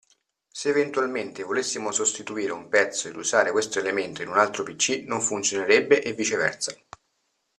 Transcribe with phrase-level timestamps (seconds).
[0.51, 5.21] Se eventualmente volessimo sostituire un pezzo ed usare questo elemento in un altro pc non
[5.21, 6.75] funzionerebbe e viceversa.